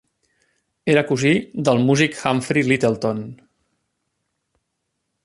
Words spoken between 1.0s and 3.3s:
cosí del músic Humphrey Lyttelton.